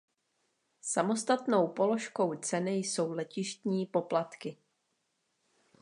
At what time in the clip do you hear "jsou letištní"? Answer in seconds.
2.75-3.85